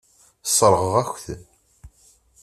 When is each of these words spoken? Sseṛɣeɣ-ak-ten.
Sseṛɣeɣ-ak-ten. 0.49 1.41